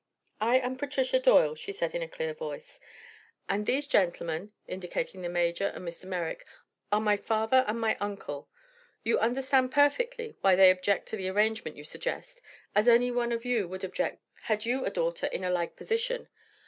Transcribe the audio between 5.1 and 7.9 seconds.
the Major and Mr. Merrick, "are my father and